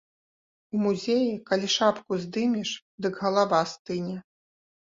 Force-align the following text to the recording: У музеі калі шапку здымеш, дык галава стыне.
У 0.77 0.79
музеі 0.85 1.27
калі 1.51 1.69
шапку 1.75 2.19
здымеш, 2.23 2.73
дык 3.07 3.23
галава 3.27 3.61
стыне. 3.75 4.17